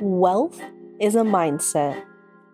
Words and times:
Wealth 0.00 0.62
is 0.98 1.14
a 1.14 1.20
mindset. 1.20 2.02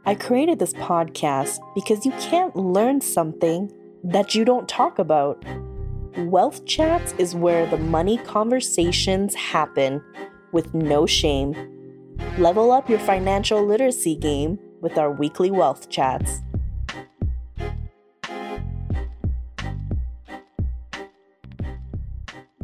I 0.05 0.17
created 0.17 0.59
this 0.59 0.73
podcast 0.73 1.61
because 1.77 2.05
you 2.05 2.11
can't 2.19 2.57
learn 2.57 3.01
something 3.01 3.71
that 4.03 4.35
you 4.35 4.45
don't 4.45 4.69
talk 4.69 4.99
about. 4.99 5.45
Wealth 6.19 6.67
Chats 6.67 7.15
is 7.19 7.37
where 7.37 7.65
the 7.67 7.77
money 7.77 8.19
conversations 8.19 9.37
happen 9.37 10.03
with 10.51 10.75
no 10.75 11.07
shame. 11.07 11.55
Level 12.37 12.73
up 12.73 12.91
your 12.91 12.99
financial 12.99 13.65
literacy 13.65 14.17
game 14.17 14.59
with 14.81 14.99
our 14.99 15.13
weekly 15.13 15.53
Wealth 15.53 15.89
Chats. 15.89 16.41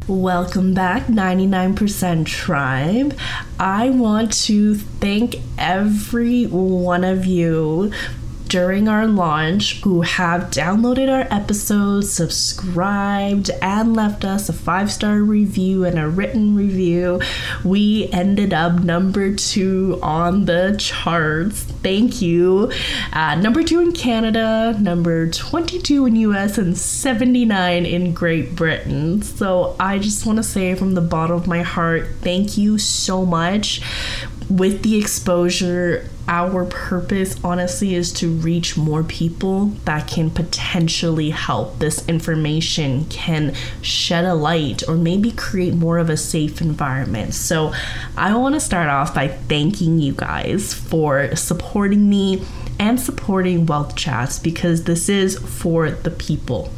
Welcome 0.08 0.74
back, 0.74 1.06
99% 1.06 2.26
Tribe. 2.26 3.16
I 3.60 3.90
want 3.90 4.32
to 4.46 4.74
thank 4.74 5.36
every 5.56 6.46
one 6.46 7.04
of 7.04 7.24
you 7.24 7.92
during 8.52 8.86
our 8.86 9.06
launch 9.06 9.80
who 9.80 10.02
have 10.02 10.42
downloaded 10.50 11.10
our 11.10 11.26
episodes, 11.34 12.12
subscribed, 12.12 13.48
and 13.62 13.96
left 13.96 14.26
us 14.26 14.46
a 14.50 14.52
five 14.52 14.92
star 14.92 15.22
review 15.22 15.86
and 15.86 15.98
a 15.98 16.06
written 16.06 16.54
review. 16.54 17.18
We 17.64 18.10
ended 18.12 18.52
up 18.52 18.80
number 18.80 19.34
two 19.34 19.98
on 20.02 20.44
the 20.44 20.76
charts. 20.78 21.62
Thank 21.62 22.20
you. 22.20 22.70
Uh, 23.14 23.36
number 23.36 23.62
two 23.62 23.80
in 23.80 23.92
Canada, 23.92 24.76
number 24.78 25.30
22 25.30 26.04
in 26.04 26.16
US, 26.16 26.58
and 26.58 26.76
79 26.76 27.86
in 27.86 28.12
Great 28.12 28.54
Britain. 28.54 29.22
So 29.22 29.76
I 29.80 29.98
just 29.98 30.26
want 30.26 30.36
to 30.36 30.42
say 30.42 30.74
from 30.74 30.92
the 30.92 31.00
bottom 31.00 31.36
of 31.36 31.46
my 31.46 31.62
heart, 31.62 32.06
thank 32.20 32.58
you 32.58 32.76
so 32.76 33.24
much 33.24 33.80
with 34.50 34.82
the 34.82 34.98
exposure, 34.98 36.08
our 36.32 36.64
purpose 36.64 37.36
honestly 37.44 37.94
is 37.94 38.10
to 38.10 38.30
reach 38.30 38.74
more 38.74 39.02
people 39.02 39.66
that 39.84 40.08
can 40.08 40.30
potentially 40.30 41.28
help. 41.28 41.78
This 41.78 42.08
information 42.08 43.04
can 43.10 43.54
shed 43.82 44.24
a 44.24 44.32
light 44.32 44.82
or 44.88 44.96
maybe 44.96 45.32
create 45.32 45.74
more 45.74 45.98
of 45.98 46.08
a 46.08 46.16
safe 46.16 46.62
environment. 46.62 47.34
So, 47.34 47.74
I 48.16 48.34
want 48.34 48.54
to 48.54 48.60
start 48.60 48.88
off 48.88 49.14
by 49.14 49.28
thanking 49.28 49.98
you 49.98 50.14
guys 50.14 50.72
for 50.72 51.36
supporting 51.36 52.08
me 52.08 52.42
and 52.78 52.98
supporting 52.98 53.66
Wealth 53.66 53.94
Chats 53.94 54.38
because 54.38 54.84
this 54.84 55.10
is 55.10 55.38
for 55.38 55.90
the 55.90 56.10
people. 56.10 56.72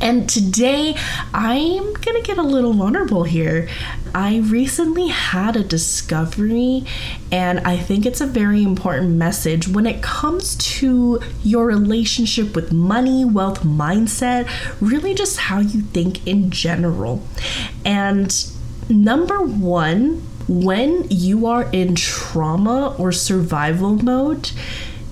And 0.00 0.28
today 0.28 0.96
I'm 1.34 1.92
gonna 1.92 2.22
get 2.22 2.38
a 2.38 2.42
little 2.42 2.72
vulnerable 2.72 3.24
here. 3.24 3.68
I 4.14 4.38
recently 4.38 5.08
had 5.08 5.56
a 5.56 5.62
discovery, 5.62 6.84
and 7.30 7.60
I 7.60 7.76
think 7.76 8.06
it's 8.06 8.20
a 8.20 8.26
very 8.26 8.62
important 8.62 9.10
message 9.10 9.68
when 9.68 9.86
it 9.86 10.02
comes 10.02 10.56
to 10.56 11.20
your 11.44 11.66
relationship 11.66 12.56
with 12.56 12.72
money, 12.72 13.24
wealth 13.24 13.62
mindset, 13.62 14.48
really 14.80 15.14
just 15.14 15.36
how 15.36 15.60
you 15.60 15.82
think 15.82 16.26
in 16.26 16.50
general. 16.50 17.22
And 17.84 18.34
number 18.88 19.42
one, 19.42 20.22
when 20.48 21.06
you 21.08 21.46
are 21.46 21.68
in 21.72 21.94
trauma 21.94 22.96
or 22.98 23.12
survival 23.12 23.94
mode, 24.02 24.50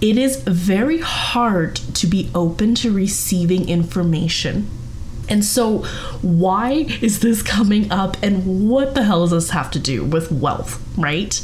it 0.00 0.16
is 0.16 0.36
very 0.42 1.00
hard 1.00 1.76
to 1.76 2.06
be 2.06 2.30
open 2.34 2.74
to 2.76 2.92
receiving 2.92 3.68
information. 3.68 4.70
And 5.28 5.44
so, 5.44 5.80
why 6.22 6.86
is 7.02 7.20
this 7.20 7.42
coming 7.42 7.92
up, 7.92 8.16
and 8.22 8.70
what 8.70 8.94
the 8.94 9.02
hell 9.02 9.26
does 9.26 9.30
this 9.30 9.50
have 9.50 9.70
to 9.72 9.78
do 9.78 10.02
with 10.02 10.32
wealth, 10.32 10.82
right? 10.96 11.38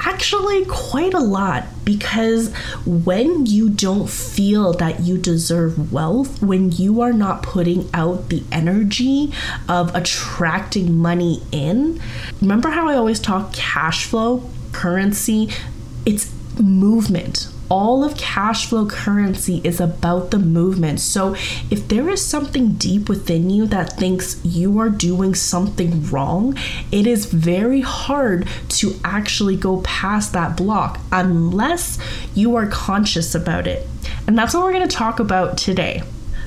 Actually, 0.00 0.64
quite 0.64 1.14
a 1.14 1.20
lot 1.20 1.66
because 1.84 2.52
when 2.84 3.46
you 3.46 3.68
don't 3.68 4.08
feel 4.08 4.72
that 4.72 5.00
you 5.00 5.16
deserve 5.16 5.92
wealth, 5.92 6.42
when 6.42 6.72
you 6.72 7.02
are 7.02 7.12
not 7.12 7.42
putting 7.42 7.88
out 7.94 8.30
the 8.30 8.42
energy 8.50 9.32
of 9.68 9.94
attracting 9.94 10.96
money 10.96 11.42
in, 11.52 12.00
remember 12.40 12.70
how 12.70 12.88
I 12.88 12.96
always 12.96 13.20
talk 13.20 13.52
cash 13.52 14.06
flow, 14.06 14.50
currency? 14.72 15.50
It's 16.04 16.34
movement 16.58 17.48
all 17.70 18.04
of 18.04 18.16
cash 18.16 18.66
flow 18.66 18.84
currency 18.84 19.60
is 19.62 19.80
about 19.80 20.32
the 20.32 20.38
movement. 20.38 21.00
So 21.00 21.34
if 21.70 21.86
there 21.88 22.10
is 22.10 22.24
something 22.24 22.72
deep 22.72 23.08
within 23.08 23.48
you 23.48 23.66
that 23.68 23.96
thinks 23.96 24.44
you 24.44 24.78
are 24.80 24.90
doing 24.90 25.34
something 25.34 26.04
wrong, 26.10 26.58
it 26.90 27.06
is 27.06 27.26
very 27.26 27.80
hard 27.80 28.48
to 28.70 28.98
actually 29.04 29.56
go 29.56 29.80
past 29.82 30.32
that 30.32 30.56
block 30.56 30.98
unless 31.12 31.98
you 32.34 32.56
are 32.56 32.66
conscious 32.66 33.34
about 33.34 33.66
it. 33.66 33.86
And 34.26 34.36
that's 34.36 34.52
what 34.52 34.64
we're 34.64 34.72
going 34.72 34.88
to 34.88 34.96
talk 34.96 35.20
about 35.20 35.56
today. 35.56 36.02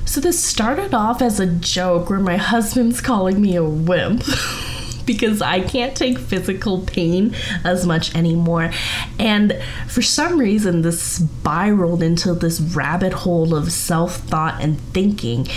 So, 0.06 0.20
this 0.20 0.44
started 0.44 0.94
off 0.94 1.22
as 1.22 1.40
a 1.40 1.48
joke 1.48 2.10
where 2.10 2.20
my 2.20 2.36
husband's 2.36 3.00
calling 3.00 3.42
me 3.42 3.56
a 3.56 3.64
wimp. 3.64 4.24
because 5.06 5.42
I 5.42 5.62
can't 5.62 5.96
take 5.96 6.18
physical 6.18 6.82
pain 6.82 7.36
as 7.64 7.86
much 7.86 8.16
anymore. 8.16 8.72
And 9.20 9.62
for 9.88 10.02
some 10.02 10.40
reason, 10.40 10.82
this 10.82 11.02
spiraled 11.02 12.04
into 12.04 12.34
this 12.34 12.60
rabbit 12.60 13.14
hole 13.14 13.56
of 13.56 13.72
self 13.72 14.18
thought 14.18 14.62
and 14.62 14.80
thinking. 14.80 15.48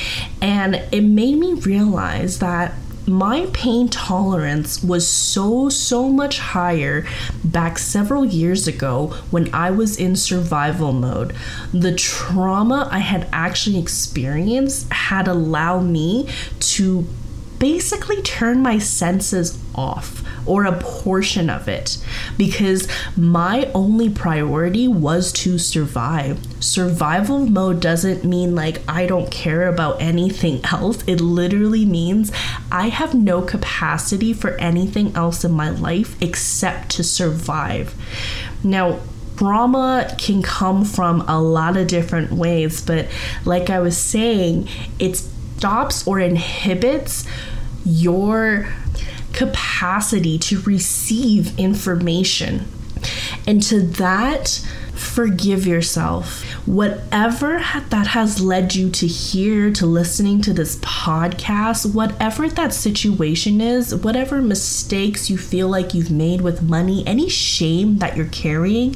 And 0.40 0.76
it 0.92 1.02
made 1.02 1.36
me 1.38 1.54
realize 1.54 2.38
that 2.40 2.74
my 3.06 3.46
pain 3.52 3.88
tolerance 3.88 4.82
was 4.82 5.06
so, 5.06 5.68
so 5.68 6.08
much 6.08 6.38
higher 6.38 7.06
back 7.44 7.78
several 7.78 8.24
years 8.24 8.66
ago 8.66 9.14
when 9.30 9.52
I 9.54 9.70
was 9.70 9.96
in 9.96 10.16
survival 10.16 10.92
mode. 10.92 11.34
The 11.72 11.94
trauma 11.94 12.88
I 12.90 12.98
had 12.98 13.28
actually 13.32 13.78
experienced 13.78 14.92
had 14.92 15.28
allowed 15.28 15.84
me 15.84 16.28
to 16.60 17.06
basically 17.58 18.22
turn 18.22 18.62
my 18.62 18.78
senses 18.78 19.58
off 19.74 20.22
or 20.46 20.64
a 20.64 20.78
portion 20.78 21.50
of 21.50 21.68
it 21.68 21.98
because 22.38 22.88
my 23.16 23.70
only 23.74 24.08
priority 24.08 24.86
was 24.86 25.32
to 25.32 25.58
survive. 25.58 26.38
Survival 26.62 27.46
mode 27.46 27.80
doesn't 27.80 28.24
mean 28.24 28.54
like 28.54 28.80
I 28.88 29.06
don't 29.06 29.30
care 29.30 29.66
about 29.68 30.00
anything 30.00 30.64
else. 30.64 31.02
It 31.06 31.20
literally 31.20 31.84
means 31.84 32.32
I 32.70 32.88
have 32.88 33.14
no 33.14 33.42
capacity 33.42 34.32
for 34.32 34.52
anything 34.52 35.14
else 35.16 35.44
in 35.44 35.52
my 35.52 35.70
life 35.70 36.20
except 36.22 36.90
to 36.90 37.04
survive. 37.04 37.94
Now, 38.62 39.00
trauma 39.36 40.14
can 40.18 40.42
come 40.42 40.84
from 40.84 41.20
a 41.22 41.40
lot 41.40 41.76
of 41.76 41.86
different 41.86 42.32
ways, 42.32 42.80
but 42.80 43.08
like 43.44 43.68
I 43.68 43.80
was 43.80 43.96
saying, 43.98 44.68
it's 44.98 45.30
stops 45.56 46.06
or 46.06 46.20
inhibits 46.20 47.24
your 47.84 48.68
capacity 49.32 50.38
to 50.38 50.60
receive 50.62 51.58
information. 51.58 52.66
And 53.46 53.62
to 53.64 53.80
that, 53.82 54.48
forgive 54.94 55.66
yourself. 55.66 56.42
Whatever 56.66 57.62
that 57.90 58.08
has 58.08 58.40
led 58.40 58.74
you 58.74 58.90
to 58.90 59.06
here, 59.06 59.70
to 59.72 59.86
listening 59.86 60.40
to 60.42 60.52
this 60.52 60.76
podcast, 60.76 61.94
whatever 61.94 62.48
that 62.48 62.72
situation 62.72 63.60
is, 63.60 63.94
whatever 63.94 64.42
mistakes 64.42 65.30
you 65.30 65.38
feel 65.38 65.68
like 65.68 65.94
you've 65.94 66.10
made 66.10 66.40
with 66.40 66.62
money, 66.62 67.06
any 67.06 67.28
shame 67.28 67.98
that 67.98 68.16
you're 68.16 68.26
carrying, 68.26 68.94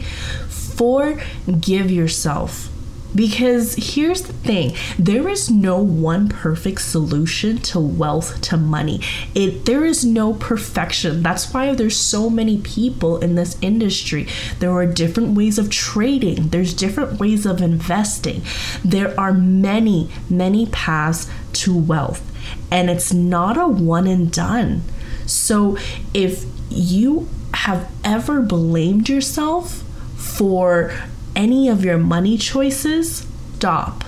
forgive 0.49 1.91
yourself 1.91 2.71
because 3.15 3.75
here's 3.95 4.23
the 4.23 4.33
thing 4.33 4.75
there 4.99 5.29
is 5.29 5.51
no 5.51 5.79
one 5.79 6.29
perfect 6.29 6.81
solution 6.81 7.59
to 7.59 7.81
wealth 7.81 8.41
to 8.43 8.57
money. 8.57 9.01
It 9.35 9.65
there 9.65 9.85
is 9.85 10.05
no 10.05 10.35
perfection. 10.35 11.23
That's 11.23 11.53
why 11.53 11.75
there's 11.75 11.97
so 11.97 12.31
many 12.31 12.59
people 12.59 13.19
in 13.19 13.35
this 13.35 13.57
industry. 13.61 14.27
There 14.59 14.73
are 14.73 14.87
different 14.87 15.37
ways 15.37 15.59
of 15.59 15.71
trading, 15.71 16.49
there's 16.49 16.75
different 16.75 17.19
ways 17.19 17.47
of 17.47 17.61
investing. 17.61 18.43
There 18.85 19.19
are 19.19 19.33
many, 19.33 20.11
many 20.29 20.67
paths 20.67 21.31
to 21.53 21.77
wealth. 21.77 22.27
And 22.71 22.89
it's 22.89 23.13
not 23.13 23.57
a 23.57 23.67
one 23.67 24.07
and 24.07 24.33
done. 24.33 24.83
So 25.27 25.77
if 26.15 26.45
you 26.71 27.29
have 27.53 27.91
ever 28.05 28.41
blamed 28.41 29.09
yourself 29.09 29.83
for 30.17 30.93
any 31.41 31.71
of 31.71 31.83
your 31.83 31.97
money 31.97 32.37
choices, 32.37 33.27
stop. 33.55 34.05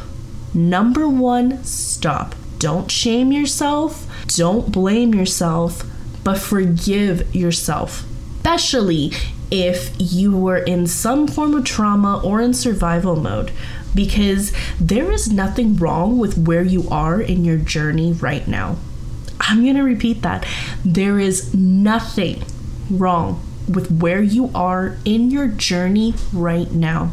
Number 0.52 1.08
one, 1.08 1.64
stop. 1.64 2.34
Don't 2.58 2.90
shame 2.90 3.32
yourself, 3.32 4.06
don't 4.26 4.70
blame 4.70 5.14
yourself, 5.14 5.82
but 6.23 6.37
forgive 6.37 7.34
yourself. 7.34 8.05
Especially 8.37 9.12
if 9.50 9.94
you 9.99 10.37
were 10.37 10.58
in 10.58 10.87
some 10.87 11.26
form 11.26 11.55
of 11.55 11.64
trauma 11.64 12.20
or 12.23 12.43
in 12.43 12.52
survival 12.52 13.17
mode, 13.17 13.50
because 13.94 14.52
there 14.79 15.11
is 15.11 15.32
nothing 15.32 15.76
wrong 15.76 16.19
with 16.19 16.37
where 16.37 16.62
you 16.62 16.87
are 16.90 17.19
in 17.19 17.46
your 17.46 17.56
journey 17.56 18.12
right 18.12 18.46
now. 18.46 18.76
I'm 19.40 19.62
going 19.62 19.76
to 19.76 19.82
repeat 19.82 20.20
that. 20.20 20.46
There 20.84 21.19
is 21.19 21.55
nothing 21.55 22.44
wrong 22.90 23.43
with 23.67 23.90
where 23.90 24.23
you 24.23 24.50
are 24.55 24.99
in 25.06 25.31
your 25.31 25.49
journey 25.49 26.14
right 26.32 26.70
now. 26.70 27.11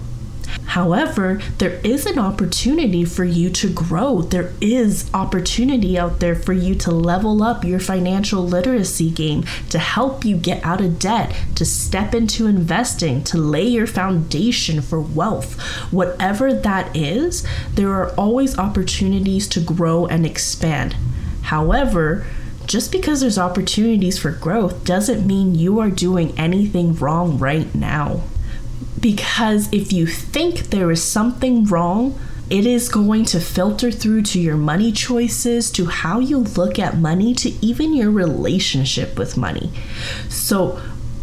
However, 0.69 1.41
there 1.57 1.79
is 1.83 2.05
an 2.05 2.19
opportunity 2.19 3.03
for 3.03 3.23
you 3.23 3.49
to 3.49 3.73
grow. 3.73 4.21
There 4.21 4.53
is 4.61 5.09
opportunity 5.15 5.97
out 5.97 6.19
there 6.19 6.35
for 6.35 6.53
you 6.53 6.75
to 6.75 6.91
level 6.91 7.41
up 7.41 7.63
your 7.63 7.79
financial 7.79 8.43
literacy 8.45 9.09
game, 9.09 9.45
to 9.71 9.79
help 9.79 10.23
you 10.23 10.37
get 10.37 10.63
out 10.63 10.79
of 10.79 10.99
debt, 10.99 11.35
to 11.55 11.65
step 11.65 12.13
into 12.13 12.45
investing, 12.45 13.23
to 13.23 13.37
lay 13.39 13.65
your 13.65 13.87
foundation 13.87 14.79
for 14.83 15.01
wealth. 15.01 15.59
Whatever 15.91 16.53
that 16.53 16.95
is, 16.95 17.47
there 17.73 17.91
are 17.93 18.11
always 18.11 18.55
opportunities 18.59 19.47
to 19.47 19.59
grow 19.59 20.05
and 20.05 20.23
expand. 20.23 20.95
However, 21.41 22.27
just 22.67 22.91
because 22.91 23.21
there's 23.21 23.39
opportunities 23.39 24.19
for 24.19 24.29
growth 24.29 24.85
doesn't 24.85 25.25
mean 25.25 25.55
you 25.55 25.79
are 25.79 25.89
doing 25.89 26.37
anything 26.37 26.93
wrong 26.93 27.39
right 27.39 27.73
now. 27.73 28.21
Because 28.99 29.71
if 29.71 29.93
you 29.93 30.07
think 30.07 30.69
there 30.69 30.91
is 30.91 31.03
something 31.03 31.65
wrong, 31.65 32.19
it 32.49 32.65
is 32.65 32.89
going 32.89 33.25
to 33.25 33.39
filter 33.39 33.91
through 33.91 34.23
to 34.23 34.39
your 34.39 34.57
money 34.57 34.91
choices, 34.91 35.69
to 35.71 35.85
how 35.85 36.19
you 36.19 36.39
look 36.39 36.79
at 36.79 36.97
money, 36.97 37.33
to 37.35 37.49
even 37.65 37.95
your 37.95 38.09
relationship 38.09 39.17
with 39.17 39.37
money. 39.37 39.71
So 40.29 40.81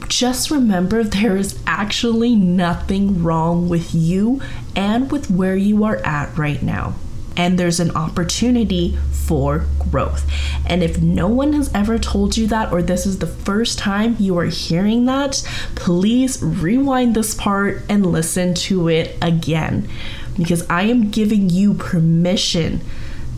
just 0.08 0.50
remember 0.50 1.02
there 1.02 1.36
is 1.36 1.58
actually 1.66 2.36
nothing 2.36 3.22
wrong 3.24 3.68
with 3.68 3.92
you 3.94 4.40
and 4.76 5.10
with 5.10 5.30
where 5.30 5.56
you 5.56 5.84
are 5.84 5.96
at 5.96 6.36
right 6.38 6.62
now 6.62 6.94
and 7.36 7.58
there's 7.58 7.80
an 7.80 7.90
opportunity 7.92 8.96
for 9.12 9.66
growth. 9.90 10.30
And 10.66 10.82
if 10.82 11.00
no 11.00 11.28
one 11.28 11.52
has 11.52 11.70
ever 11.74 11.98
told 11.98 12.36
you 12.36 12.46
that, 12.48 12.72
or 12.72 12.82
this 12.82 13.06
is 13.06 13.18
the 13.18 13.26
first 13.26 13.78
time 13.78 14.16
you 14.18 14.38
are 14.38 14.46
hearing 14.46 15.04
that, 15.06 15.42
please 15.74 16.42
rewind 16.42 17.14
this 17.14 17.34
part 17.34 17.82
and 17.88 18.06
listen 18.06 18.54
to 18.54 18.88
it 18.88 19.16
again 19.20 19.88
because 20.36 20.68
I 20.68 20.82
am 20.82 21.10
giving 21.10 21.50
you 21.50 21.74
permission 21.74 22.80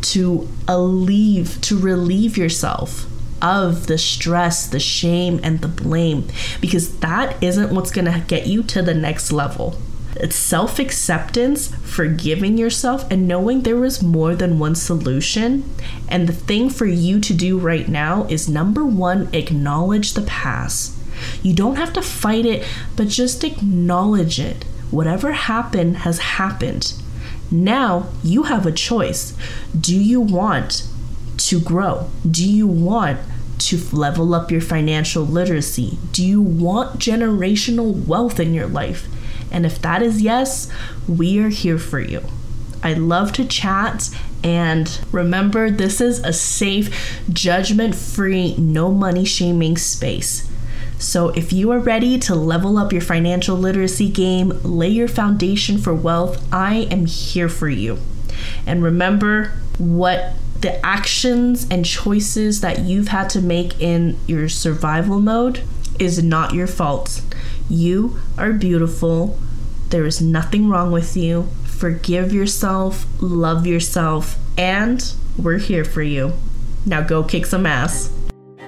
to 0.00 0.48
relieve 0.68 1.60
to 1.62 1.78
relieve 1.78 2.36
yourself 2.36 3.06
of 3.40 3.86
the 3.86 3.98
stress, 3.98 4.66
the 4.66 4.80
shame 4.80 5.40
and 5.42 5.60
the 5.60 5.68
blame 5.68 6.28
because 6.60 6.98
that 6.98 7.40
isn't 7.42 7.74
what's 7.74 7.90
going 7.90 8.04
to 8.04 8.24
get 8.26 8.46
you 8.46 8.62
to 8.64 8.82
the 8.82 8.94
next 8.94 9.32
level. 9.32 9.76
It's 10.20 10.36
self 10.36 10.78
acceptance, 10.78 11.68
forgiving 11.82 12.58
yourself, 12.58 13.08
and 13.10 13.28
knowing 13.28 13.62
there 13.62 13.84
is 13.84 14.02
more 14.02 14.34
than 14.34 14.58
one 14.58 14.74
solution. 14.74 15.64
And 16.08 16.28
the 16.28 16.32
thing 16.32 16.70
for 16.70 16.86
you 16.86 17.20
to 17.20 17.32
do 17.32 17.58
right 17.58 17.88
now 17.88 18.24
is 18.24 18.48
number 18.48 18.84
one, 18.84 19.28
acknowledge 19.32 20.14
the 20.14 20.22
past. 20.22 20.96
You 21.42 21.54
don't 21.54 21.76
have 21.76 21.92
to 21.94 22.02
fight 22.02 22.46
it, 22.46 22.66
but 22.96 23.08
just 23.08 23.44
acknowledge 23.44 24.40
it. 24.40 24.64
Whatever 24.90 25.32
happened 25.32 25.98
has 25.98 26.18
happened. 26.18 26.94
Now 27.50 28.08
you 28.22 28.44
have 28.44 28.66
a 28.66 28.72
choice. 28.72 29.36
Do 29.78 29.96
you 29.96 30.20
want 30.20 30.88
to 31.38 31.60
grow? 31.60 32.10
Do 32.28 32.48
you 32.48 32.66
want 32.66 33.20
to 33.58 33.78
level 33.92 34.34
up 34.34 34.50
your 34.50 34.60
financial 34.60 35.24
literacy? 35.24 35.98
Do 36.12 36.24
you 36.24 36.40
want 36.40 36.98
generational 36.98 38.06
wealth 38.06 38.38
in 38.40 38.54
your 38.54 38.66
life? 38.66 39.08
And 39.50 39.64
if 39.66 39.80
that 39.82 40.02
is 40.02 40.22
yes, 40.22 40.70
we 41.08 41.38
are 41.40 41.48
here 41.48 41.78
for 41.78 42.00
you. 42.00 42.22
I 42.82 42.94
love 42.94 43.32
to 43.32 43.44
chat. 43.44 44.10
And 44.44 45.00
remember, 45.10 45.70
this 45.70 46.00
is 46.00 46.20
a 46.20 46.32
safe, 46.32 47.20
judgment 47.32 47.94
free, 47.94 48.54
no 48.56 48.92
money 48.92 49.24
shaming 49.24 49.76
space. 49.76 50.48
So, 50.98 51.28
if 51.30 51.52
you 51.52 51.70
are 51.70 51.78
ready 51.78 52.18
to 52.20 52.34
level 52.34 52.76
up 52.76 52.92
your 52.92 53.02
financial 53.02 53.56
literacy 53.56 54.08
game, 54.08 54.60
lay 54.64 54.88
your 54.88 55.06
foundation 55.06 55.78
for 55.78 55.94
wealth, 55.94 56.44
I 56.52 56.88
am 56.90 57.06
here 57.06 57.48
for 57.48 57.68
you. 57.68 57.98
And 58.66 58.82
remember 58.82 59.52
what 59.78 60.34
the 60.60 60.84
actions 60.84 61.68
and 61.70 61.84
choices 61.84 62.60
that 62.62 62.80
you've 62.80 63.08
had 63.08 63.30
to 63.30 63.40
make 63.40 63.80
in 63.80 64.18
your 64.26 64.48
survival 64.48 65.20
mode 65.20 65.62
is 66.00 66.22
not 66.22 66.52
your 66.52 66.66
fault. 66.66 67.22
You 67.68 68.18
are 68.38 68.52
beautiful. 68.52 69.38
There 69.90 70.06
is 70.06 70.22
nothing 70.22 70.70
wrong 70.70 70.90
with 70.90 71.16
you. 71.16 71.48
Forgive 71.64 72.32
yourself, 72.32 73.06
love 73.20 73.66
yourself, 73.66 74.38
and 74.56 75.12
we're 75.36 75.58
here 75.58 75.84
for 75.84 76.02
you. 76.02 76.32
Now 76.86 77.02
go 77.02 77.22
kick 77.22 77.44
some 77.44 77.66
ass. 77.66 78.10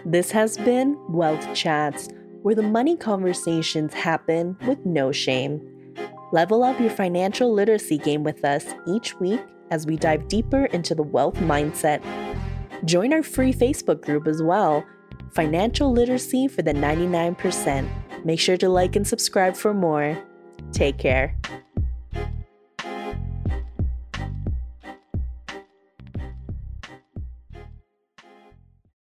This 0.04 0.30
has 0.32 0.56
been 0.58 0.98
Wealth 1.08 1.54
Chats, 1.54 2.08
where 2.42 2.54
the 2.54 2.62
money 2.62 2.96
conversations 2.96 3.94
happen 3.94 4.56
with 4.66 4.84
no 4.84 5.12
shame. 5.12 5.94
Level 6.32 6.62
up 6.62 6.78
your 6.78 6.90
financial 6.90 7.52
literacy 7.52 7.98
game 7.98 8.22
with 8.22 8.44
us 8.44 8.66
each 8.86 9.18
week 9.18 9.40
as 9.70 9.86
we 9.86 9.96
dive 9.96 10.28
deeper 10.28 10.66
into 10.66 10.94
the 10.94 11.02
wealth 11.02 11.36
mindset. 11.36 12.02
Join 12.84 13.12
our 13.12 13.22
free 13.22 13.52
Facebook 13.52 14.02
group 14.02 14.26
as 14.26 14.42
well 14.42 14.84
Financial 15.32 15.92
Literacy 15.92 16.48
for 16.48 16.62
the 16.62 16.72
99%. 16.72 17.88
Make 18.24 18.40
sure 18.40 18.56
to 18.58 18.68
like 18.68 18.96
and 18.96 19.06
subscribe 19.06 19.56
for 19.56 19.72
more. 19.72 20.18
Take 20.72 20.98
care. 20.98 21.36